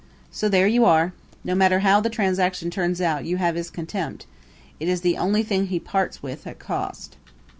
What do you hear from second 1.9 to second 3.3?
the transaction turns out